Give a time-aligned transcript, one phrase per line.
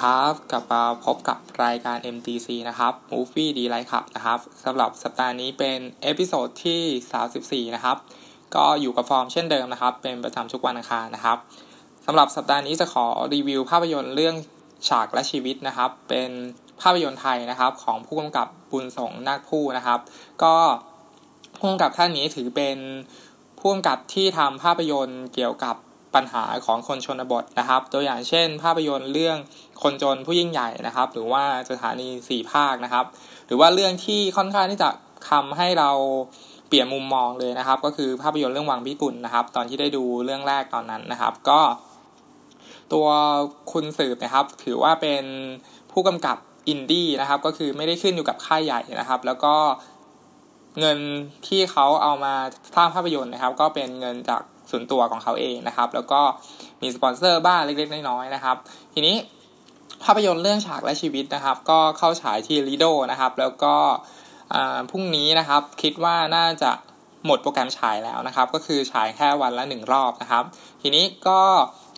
[0.00, 7.96] ครับ กลับมาพบกับรายการ MDC นะครับ Movie D Life ครับนะครับสำหรับสัปดาห์นี้เป็น episode ที่ 34 นะครับ
[8.54, 11.38] ก็อยู่กับฟอร์มเช่นเดิมนะครับ เป็นประจำทุกวันอังคารนะครับ
[12.06, 14.34] สำหรับสัปดาห์นี้จะขอรีวิวภาพยนตร์เรื่อง
[14.88, 16.30] ฉากและชีวิตนะครับ เป็น
[16.80, 20.00] ภาพยนตร์ไทยนะครับ ของผู้กำกับบุญส่งนาคภู่นะครับ
[20.42, 20.54] ก็
[21.56, 22.78] ผู้กำกับท่านนี้ถือเป็น
[23.58, 25.76] ผู้กำกับที่ทำภาพยนตร์เกี่ยวกับ
[26.14, 29.36] ปัญหาของคนชนบทนะครับ ตัวอย่างเช่น ภาพยนตร์เรื่อง
[29.82, 33.04] คนจนผู้ยิ่งใหญ่นะครับ หรือว่าสถานีสี่ภาคนะครับ
[33.46, 34.90] หรือว่าเรื่องที่ค่อนข้างที่จะ
[35.30, 35.90] ทำให้เรา
[36.68, 41.60] เปลี่ยนมุมมองเลยนะครับ ก็คือภาพยนตร์เรื่องวังพิกุลนะครับ ตอนที่ได้ดูเรื่องแรกตอนนั้นนะครับ ก็
[42.92, 43.06] ตัว
[43.72, 45.24] คุณสืบนะครับ ถือว่าเป็น
[45.92, 46.36] ผู้กำกับ
[46.68, 49.54] อินดี้นะครับ ก็คือไม่ได้ขึ้นอยู่กับค่ายใหญ่นะครับ แล้วก็
[50.80, 50.98] เงิน
[51.46, 52.34] ที่เขาเอามา
[52.76, 56.20] สร้างภาพยนตร์นะครับ ก็เป็นเงินจาก ส่วนตัวของเขาเองนะครับ แล้วก็
[56.82, 58.56] มีสปอนเซอร์บ้างเล็กๆน้อยๆนะครับ
[58.94, 59.16] ทีนี้
[60.04, 63.74] ภาพยนตร์เรื่องฉากและชีวิตนะครับ ก็เข้าฉายที่ลีโดนะครับ แล้วก็
[64.90, 66.70] พรุ่งนี้นะครับคิดว่าน่าจะ
[67.26, 70.44] หมดโปรแกรมฉายแล้วนะครับ ก็คือฉายแค่วันละหนึ่งรอบนะครับ
[70.82, 71.42] ทีนี้ก็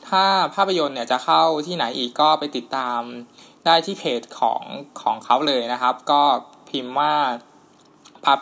[0.08, 3.00] ถ้าภาพยนตร์เนี่ยจะเข้าที่ไหนอีกก็ไปติดตาม
[3.66, 4.62] ได้ที่เพจของ
[5.02, 6.22] ของเขาเลยนะครับ ก็
[6.70, 7.12] พิมพ์ว่า
[7.51, 7.51] พา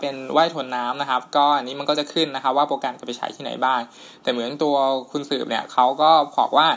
[0.00, 3.80] เป็นว่ายทนน้ำนะครับ ก็อันนี้มันก็จะขึ้นนะครับ ว่าโปรแกรมจะไปฉายที่ไหนบ้าง
[4.22, 4.76] แต่เหมือนตัว
[5.10, 6.68] คุณสืบเนี่ยเขาก็บอกว่า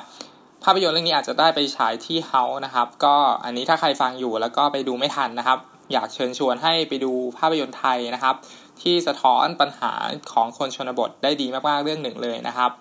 [0.64, 3.16] ภาพยนตร์เรื่องนี้อาจจะได้ไปฉายที่เฮาส์นะครับ ก็
[3.46, 5.60] อันนี้ถ้าใครฟังอยู่แล้วก็ไปดูไม่ทันนะครับ
[5.94, 8.36] อยากเชิญชวนให้ไปดูภาพยนตร์ไทยนะครับ
[8.82, 9.94] ที่สะท้อนปัญหา
[10.34, 12.72] ของคนชนบทได้ดีมากๆเรื่องหนึ่งเลยนะครับ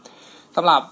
[0.56, 0.82] สำหรับ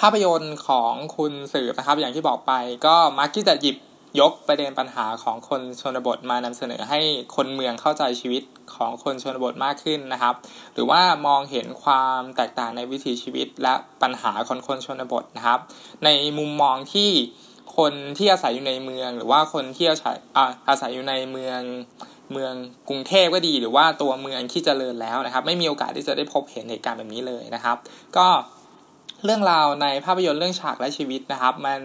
[0.00, 2.52] ภาพยนตร์ของคุณสืบนะครับ อย่างที่บอกไป
[2.86, 3.76] ก็มักที่จะหยิบ
[4.20, 7.00] ยกประเด็นปัญหาของคนชนบทมานำเสนอให้
[7.36, 8.42] คนเมืองเข้าใจชีวิต
[8.74, 10.34] ของคนชนบทมากขึ้นนะครับ
[10.74, 15.60] หรือว่ามองเห็นความแตกต่างในวิถีชีวิตและปัญหาคนคนชนบทนะครับ
[16.04, 17.10] ในมุมมองที่
[17.76, 20.16] คนที่อาศัยอยู่ในเมือง หรือว่าคนที่อาศัย
[20.68, 21.60] อาศัยอยู่ในเมือง
[22.32, 22.54] เมือง
[22.88, 27.76] กรุงเทพก็ดี หรือว่าตัวเมืองที่เจริญแล้วนะครับ ไม่มีโอกาสที่จะได้พบเห็นเหตุการณ์แบบนี้เลยนะครับ
[28.16, 28.26] ก็
[29.24, 31.80] เรื่องราวในภาพยนตร์เรื่องฉากและชีวิตนะครับ มัน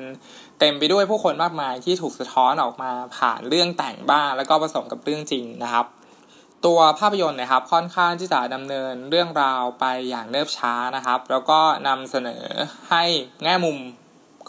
[0.59, 5.86] เต็มไปด้วยผู้คนมากมายที่ถูกสะท้อนออกมาผ่านเรื่องแต่งบ้างแล้วก็ผสมกับเรื่องจริงนะครับ
[6.66, 12.44] ตัวภาพยนตร์นะครับค่อนข้างที่จะดำเนินเรื่องราวไปอย่างเนิบช้านะครับ แล้วก็นำเสนอ
[12.90, 13.03] ให้
[13.44, 13.78] แง่มุม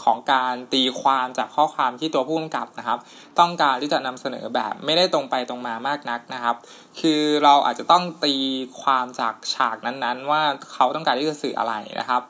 [0.04, 2.98] ของการตีความจากข้อความที่ตัวผู้กำกับนะครับ
[3.38, 6.56] ต้องการที่จะนำเสนอแบบไม่ได้ตรงไปตรงมามากนักนะครับ
[7.00, 8.34] คือเราอาจจะต้องตี
[8.80, 12.22] ความจากฉากนั้นๆ ว่าเขาต้องการที่จะสื่ออะไรนะครับ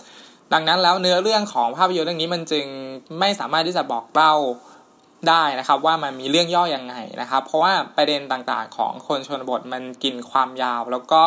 [0.53, 2.67] ดังนั้นแล้วเนื้อเรื่องของภาพยนตร์เรื่องนี้มันจึง
[3.21, 4.35] ไม่สามารถที่จะบอกเล่า
[5.29, 11.23] ได้นะครับว่ามันมีเรื่องย่ออยังไงนะครับ เพราะว่าประเด็นต่างๆของคนชนบทมันกินความยาว แล้วก็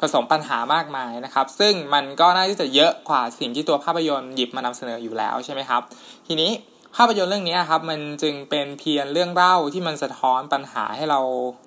[0.00, 5.82] ผสมปัญหามากมายนะครับ ซึ่งมันก็น่าที่จะเยอะกว่าสิ่งที่ตัวภาพยนตร์หยิบมานำเสนออยู่แล้วใช่ไหมครับ
[6.26, 6.50] ทีนี้
[6.96, 11.20] ภาพยนตร์เรื่องนี้ครับมันจึงเป็นเพียงเรื่องเล่าที่มันสะท้อนปัญหาให้เรา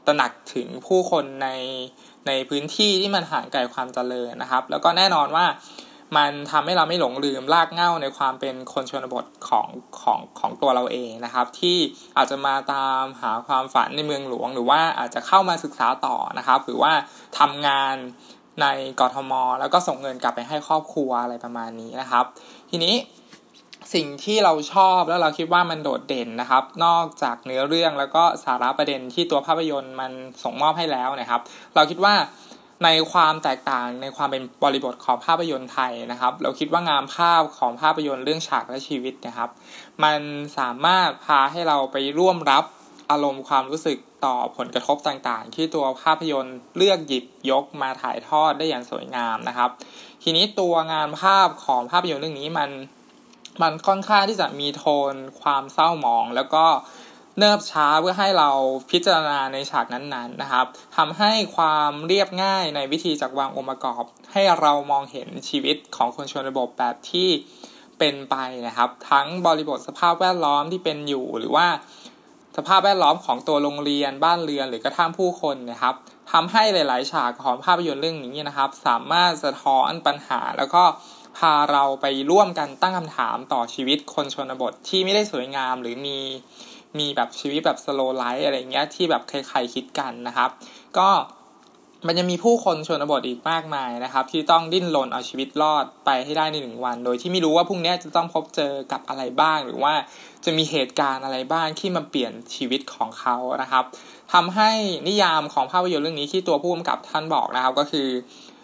[0.08, 1.50] ตระหนักถึงผู้คนใน
[2.28, 5.46] ในพื้นที่ที่มันห่างไกลความเจริญนะครับ แล้วก็แน่นอนว่า
[6.16, 9.68] มันทำให้เราไม่หลงลืมรากเง้าในความเป็นคนชนบทของ
[10.02, 11.78] ของของตัวเราเองนะครับ ที่
[12.18, 16.92] อาจจะมาตามหาความฝันในเมืองหลวง หรือว่าอาจจะเข้ามาศึกษาต่อนะครับ หรือว่า
[17.40, 17.96] ทำงาน
[18.62, 18.66] ใน
[19.00, 22.26] กรทม แล้วก็ส่งเงินกลับไปให้ครอบครัวอะไรประมาณนี้นะครับ
[22.72, 22.96] ทีนี้
[23.94, 30.12] สิ่งที่เราชอบแล้วเราคิดว่ามันโดดเด่นนะครับ นอกจากเนื้อเรื่องแล้วก็สาระประเด็นที่ตัวภาพยนตร์มัน
[30.44, 31.42] ส่งมอบให้แล้วนะครับ
[31.76, 32.14] เราคิดว่า
[32.84, 39.50] ในความแตกต่างในความเป็นบริบทของภาพยนตร์ไทยนะครับ เราคิดว่างามภาพของภาพยนตร์เรื่องฉากและชีวิตนะครับ
[40.04, 40.20] มัน
[40.58, 42.64] สามารถพาให้เราไปร่วมรับ
[43.12, 49.70] อารมณ์ความรู้สึกต่อผลกระทบต่างๆ ที่ตัวภาพยนตร์เลือกหยิบยกมาถ่ายทอดได้อย่างสวยงามนะครับ
[50.24, 52.70] ทีนี้ตัวงานภาพของภาพยนตร์เรื่องนี้มัน
[53.62, 56.66] มันค่อนข้างที่จะมีโทนความเศร้าหมอง แล้วก็
[57.40, 58.50] เนิบช้าเพื่อให้เรา
[58.92, 60.66] พิจารณาในฉากนั้นๆนะครับ
[60.98, 67.30] ทำให้ความเรียบง่ายในวิธีจักวางองค์ประกอบ ให้เรามองเห็นชีวิตของคนชนบทแบบที่
[68.00, 68.36] เป็นไป
[68.68, 71.68] นะครับ ทั้งบริบทสภาพแวดล้อมที่เป็นอยู่หรือว่า
[72.58, 75.96] สภาพแวดล้อมของตัวโรงเรียนบ้านเรือนหรือกระทั่งผู้คนนะครับ
[76.32, 80.84] ทำให้หลาย ๆ ฉากของภาพยนตร์เรื่องนี้นะครับ สามารถสะท้อนปัญหาแล้วก็
[81.38, 86.20] พาเราไปร่วมกันตั้งคำถามต่อชีวิตคนชนบทที่ไม่ได้สวยงามหรือมี
[87.00, 90.50] มีแบบชีวิตแบบสโลไลฟ์อะไรเงี้ยที่แบบใครๆคิดกันนะครับ
[90.98, 91.10] ก็
[92.08, 99.94] มันจะมีผู้คนชนบทอีกมากมายนะครับ ที่ต้องดิ้นรนเอาชีวิตรอดไปให้ได้ในหนึ่งวัน โดยที่ไม่รู้ว่าพรุ่งนี้จะต้องพบเจอกับอะไรบ้าง หรือว่า
[100.46, 103.84] จะมีเหตุการณ์อะไรบ้างที่มาเปลี่ยนชีวิตของเขานะครับ
[104.34, 104.72] ทำให้
[105.08, 108.08] นิยามของภาพยนตร์เรื่องนี้ที่ตัวผู้กำกับท่านบอกนะครับก็คือ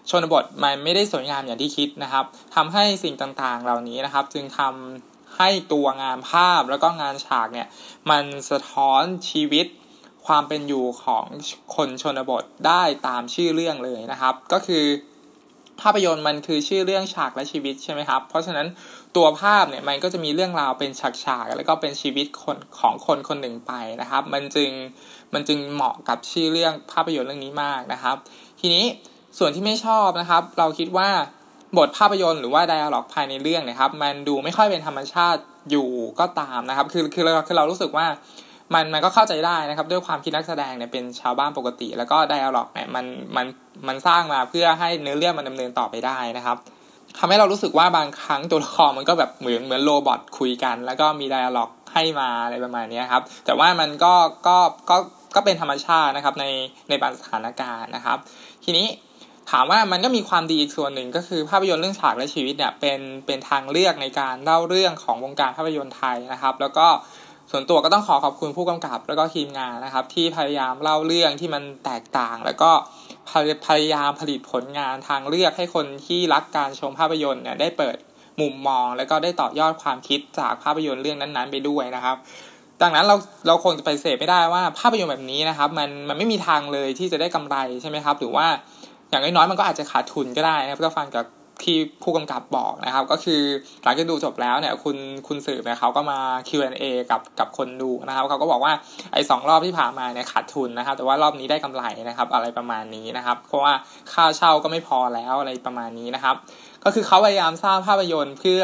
[0.09, 2.25] ชนบทมันไม่ได้สวยงามอย่างที่คิดนะครับ
[2.55, 7.67] ทำให้สิ่งต่างๆ เหล่านี้นะครับ จึงทำ ให้ตัวงานภาพแล้วก็งานฉากเนี่ย
[8.09, 9.65] มันสะท้อนชีวิต
[10.25, 11.25] ความเป็นอยู่ของ
[11.75, 14.85] คนชนบทได้ตามชื่อเรื่องเลยนะครับ ก็คือ
[15.81, 18.67] ภาพยนตร์มันคือชื่อเรื่องฉากและชีวิตใช่ไหมครับ เพราะฉะนั้น
[19.15, 20.91] ตัวภาพเนี่ยมันก็จะมีเรื่องราวเป็น
[21.23, 24.71] ฉากๆแล้วก็เป็นชีวิตคนของคนคนหนึ่งไปนะครับ มันจึง
[25.33, 28.15] มันจึงเหมาะกับชื่อเรื่องภาพยนตร์เรื่องนี้มากนะครับ
[28.59, 28.85] ทีนี้
[29.37, 31.09] ส่วนที่ไม่ชอบนะครับ เราคิดว่า
[31.77, 35.41] บทภาพยนตร์หรือว่าไดอะล็อกภายในเรื่องนะครับ มันดูไม่ค่อยเป็นธรรมชาติ
[35.71, 35.89] อยู่
[36.19, 38.05] ก็ตามนะครับ คือคือเราคือเรารู้สึกว่า
[38.73, 43.05] มันมันก็เข้าใจได้นะครับ ด้วยความคิดนักแสดงเนี่ยเป็นชาวบ้านปกติ แล้วก็ไดอะล็อกเนี่ยมัน
[43.35, 43.45] มัน
[43.87, 46.57] มันสร้างมาเพื่อให้เนื้อเรื่องมันดำเนินต่อไปได้นะครับ
[47.17, 54.13] ทำให้เรารู้สึกว่าบางครั้งตัวละครมันก็แบบเหมือนเหมือนโรบอทคุยกัน แล้วก็มีไดอะล็อกให้มาอะไรประมาณนี้ครับ แต่ว่ามันก็
[54.47, 54.57] ก็
[54.89, 54.97] ก็
[55.35, 56.45] ก็เป็นธรรมชาตินะครับใน
[56.89, 58.17] ในบางสถานการณ์นะครับ
[58.63, 58.87] ทีนี้
[59.51, 66.87] ถามว่ามันก็มีความดีอีกส่วนหนึ่งก็คือภาพยนตร์เรื่องฉากและชีวิตเนี่ยเป็นเป็นทางเลือกในการเล่าเรื่องของวงการภาพยนตร์ไทยนะครับ แล้วก็
[67.51, 72.71] ส่วนตัวก็ต้องขอขอบคุณผู้กำกับ แล้วก็ทีมงานนะครับ ที่พยายามเล่าเรื่องที่มันแตกต่าง แล้วก็
[73.67, 77.97] พยายามผลิตผลงานทางเลือกให้คนที่รักการชมภาพยนตร์เนี่ยได้เปิด
[78.41, 82.15] มุมมอง แล้วก็ได้ต่อยอดความคิดจากภาพยนตร์เรื่องนั้นๆ ไปด้วยนะครับ
[82.81, 83.15] ดังนั้นเรา
[83.47, 88.47] เราคงจะไปเสพไม่ได้ว่าภาพยนตร์แบบนี้นะครับ มันมันไม่มีทางเลยที่จะได้กำไรใช่ไหมครับ หรือว่า
[89.13, 91.25] อย่างน้อยๆมันก็อาจจะขาดทุนก็ได้นะครับก็ฟังจาก
[91.63, 93.41] ที่ผู้กำกับบอกนะครับ ก็คือ
[93.83, 96.19] หลังจากดูจบแล้วเนี่ยคุณคุณสืบเนี่ยเขาก็มา
[96.49, 98.73] Q&A กับกับคนดูนะครับเขาก็บอกว่า
[99.13, 103.73] ไอ้สองรอบที่ผ่านมาเนี่ยขาดทุนนะครับ แต่ว่ารอบนี้ได้กำไรนะครับ อะไรประมาณนี้นะครับ เพราะว่า
[104.13, 106.35] ค่าเช่าก็ไม่พอแล้วอะไรประมาณนี้นะครับ
[106.83, 108.61] ก็คือเขาพยายามสร้างภาพยนตร์เพื่อ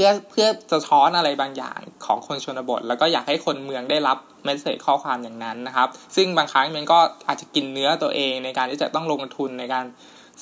[0.00, 6.98] พื่อเพื่อจะช้อนอะไรบางอย่างของคนชนบท แล้วก็อยากให้คนเมืองได้รับเมสเซจข้อความอย่างนั้นนะครับ ซึ่งบางครั้งมันก็
[7.28, 9.84] อาจจะกินเนื้อตัวเองในการที่จะต้องลงทุนในการ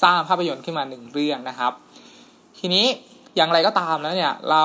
[0.03, 1.73] สร้างภาพยนตร์ขึ้นมาหนึ่งเรื่องนะครับ
[2.59, 2.87] ทีนี้
[3.37, 4.65] อย่างไรก็ตามแล้วเนี่ยเรา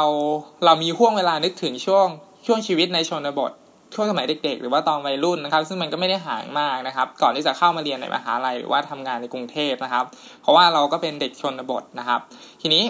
[0.65, 2.07] เรามีห่วงเวลานึกถึงช่วง
[2.45, 3.51] ช่วงชีวิตในชนบท
[3.93, 10.05] ช่วงสมัยเด็ก ๆ หรือว่าตอนวัยรุ่นนะครับ ซึ่งมันก็ไม่ได้ห่างมากนะครับ ก่อนที่จะเข้ามาเรียนในมหาลัยหรือว่าทำงานในกรุงเทพนะครับ
[10.41, 12.19] เพราะว่าเราก็เป็นเด็กชนบทนะครับ
[12.61, 12.83] ทีนี้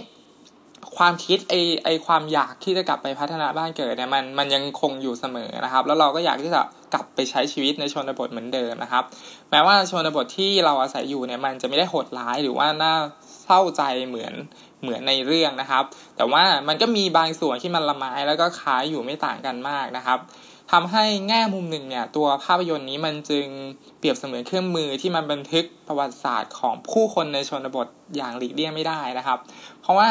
[0.98, 6.62] ความคิดไอไอความอยากที่จะกลับไปพัฒนาบ้านเกิดเนี่ยมันมันยังคงอยู่เสมอนะครับ แล้วเราก็อยากที่จะ
[6.94, 9.04] กลับไปใช้ชีวิตในชนบทเหมือนเดิมนะครับ
[9.52, 12.94] แม้ว่าชนบทที่เราอาศัยอยู่เนี่ยมันจะไม่ได้โหดร้ายหรือว่าน่า
[13.44, 14.34] เศร้าใจเหมือน
[14.82, 15.84] เหมือนในเรื่องนะครับ
[16.18, 20.20] แต่ว่ามันก็มีบางส่วนที่มันละไม้แล้วก็คล้ายอยู่ไม่ต่างกันมากนะครับ
[20.72, 23.46] ทำให้แง่มุมหนึ่งเนี่ยตัวภาพยนตร์นี้มันจึง
[24.00, 29.40] เปรียบเสมือนเครื่องมือที่มันบันทึกประวัติศาสตร์ของผู้คนในชนบทอย่างหลีกเลี่ยงไม่ได้นะครับ
[29.82, 30.08] เพราะว่า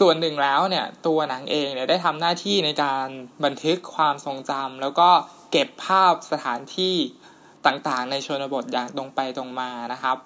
[0.00, 3.06] ส่วนหนึ่งแล้วเนี่ยตัวหนังเองเนี่ยได้ทำหน้าที่ในการ
[3.44, 5.08] บันทึกความทรงจำแล้วก็
[5.52, 6.96] เก็บภาพสถานที่
[7.66, 10.16] ต่างๆ ในชนบทอย่างตรงไปตรงมานะครับ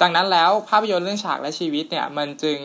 [0.00, 2.58] ดังนั้นแล้วภาพยนตร์เรื่องฉากและชีวิตเนี่ยมันจึง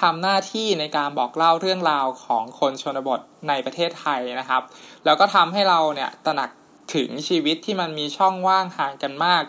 [0.00, 4.62] ทำหน้าที่ในการบอกเล่าเรื่องราวของคนชนบทในประเทศไทยนะครับ
[5.04, 6.50] แล้วก็ทำให้เราเนี่ยตระหนัก
[6.94, 9.42] ถึงชีวิตที่มันมีช่องว่างห่างกันมาก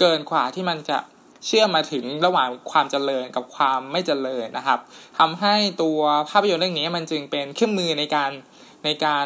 [0.00, 0.98] เกินกว่าที่มันจะ
[1.46, 4.78] เชื่อมมาถึงระหว่างความเจริญกับความไม่เจริญนะครับ
[5.18, 8.30] ทำให้ตัวภาพยนตร์เรื่องนี้มันจึงเป็นเครื่องมือในการ
[8.84, 9.24] ในการ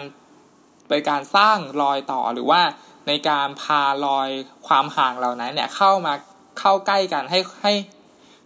[0.91, 2.61] ในการสร้างรอยต่อหรือว่า
[3.09, 4.29] ในการพารอย
[4.67, 6.15] ความห่างเหล่านั้นเนี่ยเข้ามา
[6.59, 7.75] เข้าใกล้กันให้ให้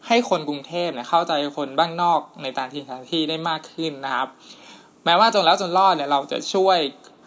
[0.07, 4.29] ให้คนกรุงเทพเนี่ยเข้าใจคนบ้านนอกในต่างถิ่นต่างที่ได้มากขึ้นนะครับ
[5.05, 6.79] แม้ว่าจนแล้วจนรอดเนี่ยเราจะช่วย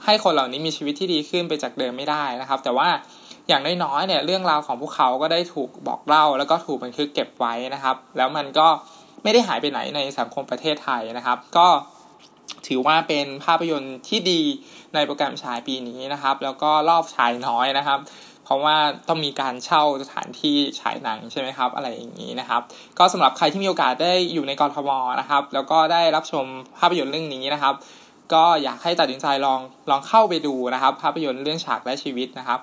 [0.05, 2.89] ให้คนเหล่านี้มีชีวิตที่ดีขึ้นไปจากเดิมไม่ได้นะครับ แต่ว่า
[3.47, 8.67] อย่างน้อยๆเนี่ยเรื่องราวของพวกเขาก็ได้ถูกบอกเล่า แล้วก็ถูกบันทึกเก็บไว้นะครับ แล้วมันก็
[9.23, 11.67] ไม่ได้หายไปไหนในสังคมประเทศไทยนะครับ ก็
[12.67, 14.41] ถือว่าเป็นภาพยนตร์ที่ดี
[14.93, 17.99] ในโปรแกรมฉายปีนี้นะครับ แล้วก็รอบฉายน้อยนะครับ
[18.45, 18.75] เพราะว่า
[19.07, 22.61] ต้องมีการเช่าสถานที่ฉายหนังใช่ไหมครับ อะไรอย่างนี้นะครับ
[22.97, 26.45] ก็สำหรับใครที่มีโอกาสได้อยู่ในกรทมนะครับ แล้วก็ได้รับชม
[26.79, 27.73] ภาพยนตร์เรื่องนี้นะครับ
[28.33, 29.59] ก็อยากให้ตัดสินใจลอง
[29.89, 32.59] ลองเข้าไปดูนะครับ ภาพยนตร์เรื่องฉากและชีวิตนะครับ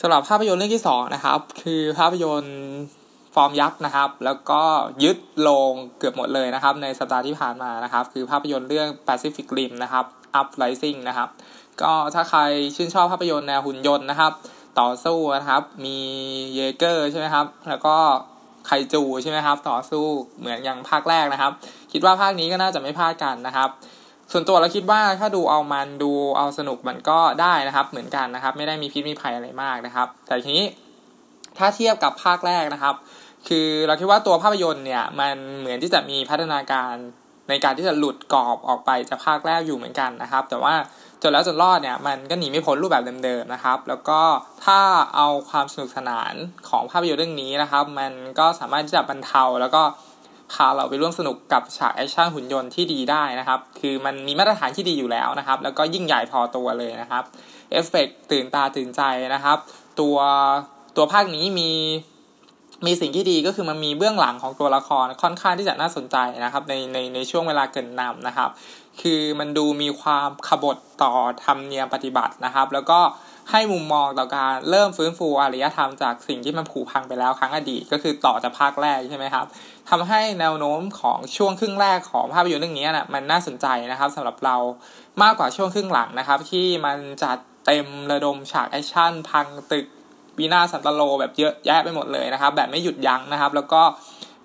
[0.00, 2.58] สำหรับภาพยนตร์เรื่องที่2นะครับ คือภาพยนตร์
[3.34, 4.62] ฟอร์มยักษ์นะครับ แล้วก็
[5.04, 10.04] ยึดโรงเกือบหมดเลยนะครับ ในสัปดาห์ที่ผ่านมานะครับ คือภาพยนตร์เรื่อง Pacific Rim นะครับ
[10.40, 11.28] Uprising นะครับ
[11.82, 12.40] ก็ถ้าใคร
[12.76, 14.32] ชื่นชอบภาพยนตร์แนวหุ่นยนต์นะครับ
[14.80, 15.98] ต่อสู้นะครับ มี
[16.54, 17.96] เยเกอร์ใช่ไหมครับ แล้วก็
[18.66, 20.04] ไคจูใช่ไหมครับ ต่อสู้
[20.40, 21.52] เหมือนอย่างภาคแรกนะครับ
[21.92, 23.70] คิดว่าภาคนี้ก็น่าจะไม่พลาดกันนะครับ
[24.32, 30.66] ส่วนตัวเราคิดว่าถ้าดูเอามันดูเอาสนุกมันก็ได้นะครับ เหมือนกันนะครับ ไม่ได้มีพิษมีภัยอะไรมากนะครับ แต่ทีนี้
[31.58, 32.94] ถ้าเทียบกับภาคแรกนะครับ
[33.48, 36.94] คือเราคิดว่าตัวภาพยนตร์เนี่ยมันเหมือนที่จะมีพัฒนาการ
[37.48, 40.74] ในการที่จะหลุดกรอบออกไปจากภาคแรกอยู่เหมือนกันนะครับ แต่ว่า
[41.22, 44.20] จนแล้วจนรอดเนี่ยมันก็หนีไม่พ้นรูปแบบเดิมๆนะครับ แล้วก็
[44.64, 44.80] ถ้า
[45.14, 46.34] เอาความสนุกสนาน
[46.68, 49.82] ของภาพยนตร์เรื่องนี้นะครับ มันก็สามารถที่จะบรรเทาแล้วก็
[50.52, 57.24] พาเราไปร่วมสนุกกับฉากแอคชั่นหุ่นยนต์ที่ดีได้นะครับ คือมันมีมาตรฐานที่ดีอยู่แล้วนะครับ แล้วก็ยิ่งใหญ่พอตัวเลยนะครับ
[57.72, 59.02] เอฟเฟกตื่นตาตื่นใจ
[59.34, 59.58] นะครับ
[60.00, 60.16] ตัว
[60.96, 61.70] ตัวภาคนี้มี
[62.86, 68.50] มีสิ่งที่ดีก็คือมันมีเบื้องหลังของตัวละครค่อนข้างที่จะน่าสนใจนะครับ ในในในช่วงเวลาเกินนำนะครับ
[69.00, 71.12] คือมันดูมีความขบฏต่อ
[71.44, 72.98] ธรรมเนียมปฏิบัตินะครับ แล้วก็
[73.50, 79.46] ให้มุมมองต่อการเริ่มฟื้นฟูอารยธรรมจากสิ่งที่มันผุพังไปแล้วครั้งอดีตก็คือต่อจากภาคแรกใช่ไหมครับ
[79.90, 84.56] ทำให้แนวโน้มของช่วงครึ่งแรกของภาพยนตร์เรื่องนี้นะมันน่าสนใจนะครับสำหรับเรา
[85.22, 89.86] มากกว่าช่วงครึ่งหลังนะครับ ที่มันจัดเต็มระดมฉากแอคชั่นพังตึก
[90.38, 93.82] วินาศสันตะโรแบบเยอะแยะไปหมดเลยนะครับ แบบไม่หยุดยั้งนะครับ แล้วก็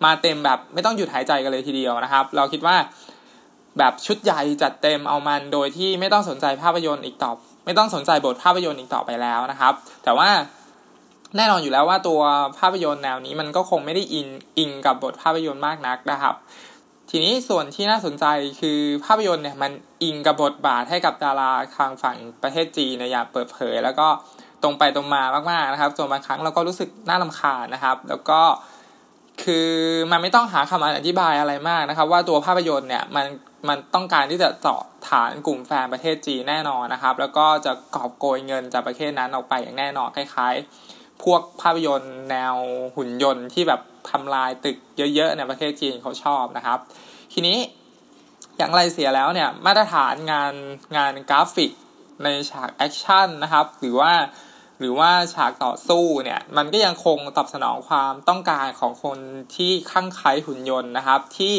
[0.06, 2.75] มาเต็มแบบไม่ต้องหยุดหายใจกันเลยทีเดียวนะครับ เราคิดว่า
[3.77, 7.32] แบบชุดใหญ่จัดเต็มเอามันโดยที่ไม่ต้องสนใจภาพยนตร์อีกต่อ
[7.68, 10.30] ไม่ต้องสนใจบทภาพยนตร์อีกต่อไปแล้วนะครับ แต่ว่า
[11.38, 12.22] แน่นอนอยู่แล้วว่าตัว
[12.60, 16.36] ภาพยนตร์แนวนี้มันก็คงไม่ได้อินอิงกับบทภาพยนตร์มากนักนะครับ
[17.10, 18.26] ทีนี้ส่วนที่น่าสนใจ
[18.62, 19.72] คือภาพยนตร์เนี่ยมัน
[20.04, 24.08] อิงกับบทบาทให้กับดาราทางฝั่งประเทศจีนในอย่างเปิดเผย แล้วก็
[24.64, 28.42] ตรงไปตรงมามากๆนะครับส่วนบางครั้งเราก็รู้สึกน่าลำคาญนะครับ แล้วก็
[29.44, 29.70] คือ
[30.12, 33.25] มันไม่ต้องหาคำอธิบายอะไรมากนะครับ ว่าตัวภาพยนตร์เนี่ยมัน
[33.67, 40.56] มันต้องการที่จะเจาะฐานกลุ่มแฟนประเทศจีนแน่นอนนะครับ แล้วก็จะกอบโกยเงินจากประเทศนั้นออกไปอย่างแน่นอนคล้าย
[40.89, 42.56] ๆ พวกภาพยนตร์แนว
[42.96, 44.77] หุ่นยนต์ที่แบบทำลายตึก
[45.15, 46.79] เยอะๆในประเทศจีนเขาชอบนะครับ
[47.34, 47.58] ทีนี้
[48.58, 50.53] อย่างไรเสียแล้วเนี่ยมาตรฐานงาน
[50.98, 51.72] งานกราฟิก
[52.24, 54.12] ในฉากแอคชั่นนะครับ หรือว่า
[54.79, 59.17] หรือว่าฉากต่อสู้เนี่ยมันก็ยังคงตอบสนองความต้องการของคน
[59.55, 61.55] ที่คลั่งไคล้หุ่นยนต์นะครับ ที่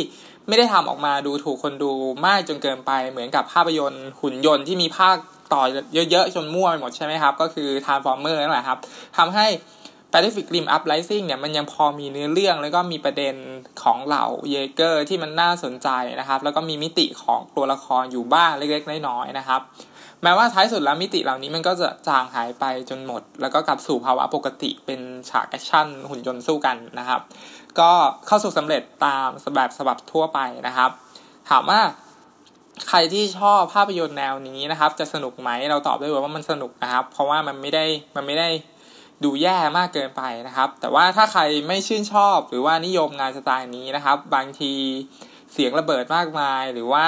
[0.49, 1.93] ไม่ได้ทำออกมาดูถูกคนดู
[2.27, 5.17] มากจนเกินไปเหมือนกับภาพยนตร์หุ่นยนต์ที่มีภาค
[5.53, 5.63] ต่อ
[6.11, 8.79] เยอะๆจนมั่วไปหมดใช่ไหมครับ ก็คือ Transformer นั่นแหละครับ
[9.19, 9.47] ทำให้
[10.13, 13.35] Pacific Rim Uprising เนี่ยมันยังพอมีเนื้อเรื่องแล้วก็มีประเด็น
[13.83, 15.89] ของเหล่าเยเกอร์ที่มันน่าสนใจ
[16.21, 19.61] นะครับ แล้วก็มีมิติของตัวละครอยู่บ้างเล็กๆน้อยๆนะครับ
[20.23, 27.21] แม้ว่าท้ายสุดแล้วมิติเหล่านี้มันก็จะจางหายไปจนหมด แล้วก็กลับสู่ภาวะปกติเป็นฉากแอคชั่นหุ่นยนต์สู้กันนะครับ
[27.81, 27.91] ก็
[28.27, 30.91] เข้าสูตรสำเร็จตามแบบฉบับทั่วไปนะครับ
[31.51, 31.81] ถามว่า
[32.89, 37.85] ใครที่ชอบภาพยนตร์แนวนี้นะครับ จะสนุกไหมเราตอบได้ว่ามันสนุกนะครับ เพราะว่ามันไม่ได้
[38.17, 38.49] มันไม่ได้
[39.25, 44.73] ดูแย่มากเกินไปนะครับ แต่ว่าถ้าใครไม่ชื่นชอบหรือว่านิยมงานสไตล์นี้นะครับ บางที
[45.53, 47.07] เสียงระเบิดมากมาย หรือว่า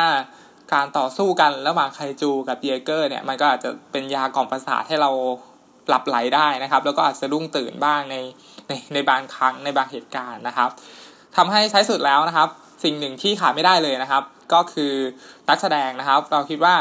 [0.73, 5.11] การต่อสู้กันระหว่างไคจูกับเยเกอร์เนี่ยมันก็อาจจะเป็นยากล่อมประสาทให้เรา
[5.89, 8.17] หลับไหลได้นะครับ แล้วก็อาจจะรุ่งตื่นบ้างใน
[8.69, 10.71] ในในบางครั้งในบางเหตุการณ์นะครับ
[11.37, 12.49] ทำให้ใช้สุดแล้วนะครับ
[12.85, 14.23] สิ่งหนึ่งที่ขาดไม่ได้เลยนะครับ
[14.53, 14.93] ก็คือ
[15.49, 16.75] นักแสดงนะครับ เราคิดว่า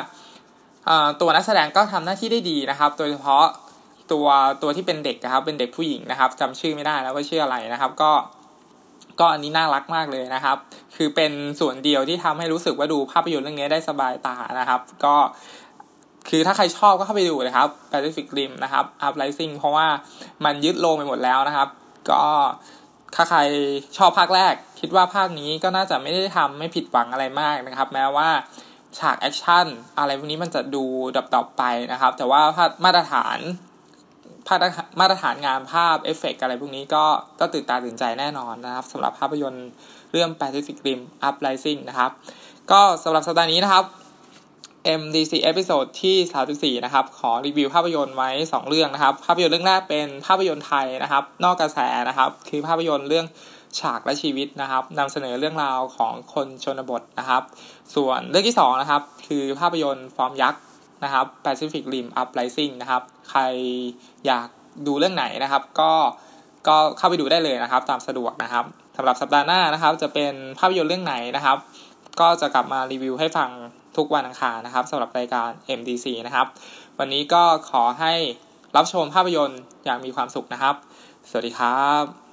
[1.22, 3.46] ตัวนักแสดงก็ทำหน้าที่ได้ดีนะครับ โดยเฉพาะ
[4.12, 4.28] ตัว
[4.62, 8.12] ตัวที่เป็นเด็กนะครับ เป็นเด็กผู้หญิงนะครับจำชื่อไม่ได้แล้วว่าชื่ออะไรนะครับ ก็
[9.20, 10.58] ก็อันนี้น่ารักมากเลยนะครับ
[10.96, 15.16] คือเป็นส่วนเดียวที่ทำให้รู้สึกว่าดูภาพยนตร์เรื่องนี้ได้สบายตานะครับ ก็
[16.30, 19.88] คือถ้าใครชอบก็เข้าไปดูเลยครับ Pacific Rim นะครับ Uprising เพราะว่า
[20.46, 21.70] มันยึดโลงไปหมดแล้วนะครับ
[22.12, 22.24] ก็
[23.16, 23.40] ถ้าใคร
[23.98, 28.30] ชอบภาคแรก คิดว่าภาคนี้ก็น่าจะไม่ได้ทำไม่ผิดหวังอะไรมากนะครับ แม้ว่า
[29.00, 29.66] ฉากแอคชั่น
[29.98, 30.84] อะไรพวกนี้มันจะดู
[31.36, 32.42] ดับๆไปนะครับ แต่ว่า
[32.84, 33.38] มาตรฐาน
[35.00, 37.06] มาตรฐานงานภาพเอฟเฟกอะไรพวกนี้ก็
[37.40, 39.68] ก็ตื่นตาตื่นใจแน่นอนนะครับสำหรับภาพยนตร์
[40.12, 42.12] เรื่อง Pacific Rim Uprising นะครับ
[42.72, 43.86] ก็สำหรับสัปดาห์นี้นะครับ
[45.02, 51.80] MDC episode ที่ 34 นะครับ ขอรีวิวภาพยนตร์ไว้ 2 เรื่องนะครับ ภาพยนตร์เรื่องแรกเป็นภาพยนตร์ไทยนะครับ นอกกระแส
[52.10, 53.26] นะครับ คือภาพยนตร์เรื่อง
[53.80, 57.44] ฉากและชีวิตนะครับนำเสนอเรื่องราวของคนชนบทนะครับ
[57.96, 60.62] ส่วนเรื่องที่2นะครับ คือภาพยนตร์ฟอร์มยักษ์
[61.04, 63.42] นะครับ Pacific Rim Uprising นะครับ ใคร
[64.26, 64.48] อยาก
[64.88, 65.92] ดูเรื่องไหนนะครับ ก็
[66.68, 68.66] ก็เข้าไปดูได้เลยนะครับ ตามสะดวกนะครับ
[68.98, 71.58] สำหรับสัปดาห์หน้านะครับ จะเป็นภาพยนตร์เรื่องไหนนะครับ
[72.20, 73.50] ก็จะกลับมารีวิวให้ฟัง
[73.98, 76.48] ทุกวันอังคารนะครับสำหรับรายการ MDC นะครับ
[77.00, 78.14] วันนี้ก็ขอให้
[78.76, 80.76] รับชมภาพยนตร์อย่างมีความสุขนะครับ
[81.30, 82.29] สวัสดีครับ